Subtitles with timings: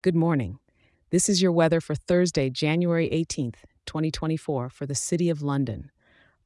[0.00, 0.60] Good morning.
[1.10, 5.90] This is your weather for Thursday, January 18th, 2024, for the City of London.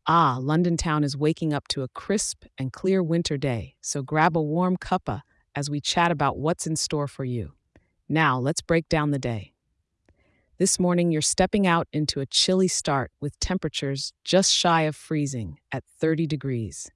[0.06, 4.38] Ah, London town is waking up to a crisp and clear winter day, so grab
[4.38, 5.20] a warm cuppa
[5.54, 7.52] as we chat about what's in store for you.
[8.08, 9.52] Now, let's break down the day.
[10.56, 15.58] This morning, you're stepping out into a chilly start with temperatures just shy of freezing
[15.70, 16.90] at 30 degrees.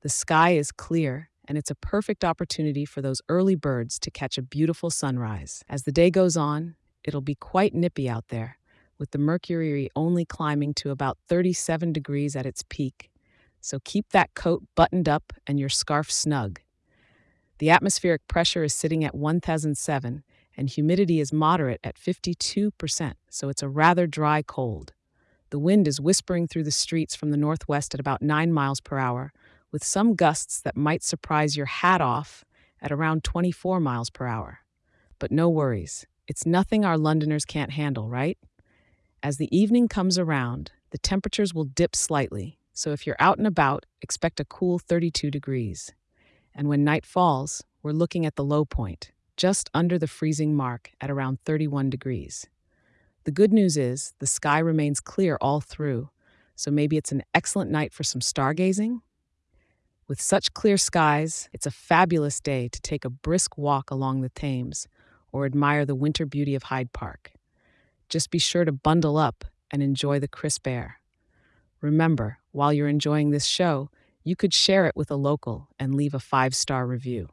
[0.00, 4.38] The sky is clear, and it's a perfect opportunity for those early birds to catch
[4.38, 5.64] a beautiful sunrise.
[5.68, 8.58] As the day goes on, it'll be quite nippy out there,
[9.00, 13.10] with the mercury only climbing to about 37 degrees at its peak.
[13.60, 16.60] So keep that coat buttoned up and your scarf snug.
[17.58, 20.22] The atmospheric pressure is sitting at 1007
[20.56, 24.92] and humidity is moderate at 52%, so it's a rather dry cold.
[25.50, 28.98] The wind is whispering through the streets from the northwest at about 9 miles per
[28.98, 29.32] hour,
[29.72, 32.44] with some gusts that might surprise your hat off
[32.82, 34.60] at around 24 miles per hour.
[35.18, 38.38] But no worries, it's nothing our Londoners can't handle, right?
[39.22, 43.46] As the evening comes around, the temperatures will dip slightly, so if you're out and
[43.46, 45.92] about, expect a cool 32 degrees.
[46.54, 50.90] And when night falls, we're looking at the low point, just under the freezing mark
[51.00, 52.46] at around 31 degrees.
[53.24, 56.08] The good news is the sky remains clear all through,
[56.56, 59.00] so maybe it's an excellent night for some stargazing
[60.10, 64.28] with such clear skies, it's a fabulous day to take a brisk walk along the
[64.28, 64.88] Thames
[65.30, 67.30] or admire the winter beauty of Hyde Park.
[68.08, 70.98] Just be sure to bundle up and enjoy the crisp air.
[71.80, 73.88] Remember, while you're enjoying this show,
[74.24, 77.28] you could share it with a local and leave a five star review.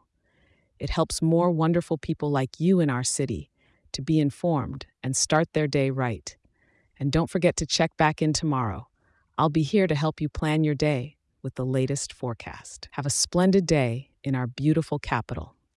[0.77, 3.49] It helps more wonderful people like you in our city
[3.93, 6.37] to be informed and start their day right.
[6.99, 8.87] And don't forget to check back in tomorrow.
[9.35, 12.87] I'll be here to help you plan your day with the latest forecast.
[12.91, 15.56] Have a splendid day in our beautiful capital.